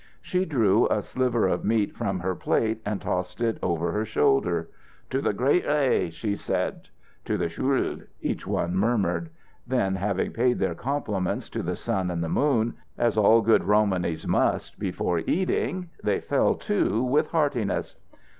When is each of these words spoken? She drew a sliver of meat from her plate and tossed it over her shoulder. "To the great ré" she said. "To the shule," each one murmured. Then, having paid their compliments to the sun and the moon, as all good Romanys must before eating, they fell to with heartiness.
She 0.23 0.45
drew 0.45 0.87
a 0.87 1.03
sliver 1.03 1.47
of 1.47 1.63
meat 1.63 1.95
from 1.95 2.21
her 2.21 2.33
plate 2.33 2.81
and 2.83 2.99
tossed 2.99 3.39
it 3.39 3.59
over 3.61 3.91
her 3.91 4.03
shoulder. 4.03 4.67
"To 5.11 5.21
the 5.21 5.31
great 5.31 5.63
ré" 5.63 6.11
she 6.11 6.35
said. 6.35 6.87
"To 7.25 7.37
the 7.37 7.49
shule," 7.49 7.97
each 8.19 8.47
one 8.47 8.75
murmured. 8.75 9.29
Then, 9.67 9.93
having 9.97 10.31
paid 10.31 10.57
their 10.57 10.73
compliments 10.73 11.51
to 11.51 11.61
the 11.61 11.75
sun 11.75 12.09
and 12.09 12.23
the 12.23 12.29
moon, 12.29 12.73
as 12.97 13.15
all 13.15 13.43
good 13.43 13.63
Romanys 13.65 14.25
must 14.25 14.79
before 14.79 15.19
eating, 15.19 15.91
they 16.03 16.19
fell 16.19 16.55
to 16.55 17.03
with 17.03 17.27
heartiness. 17.27 17.95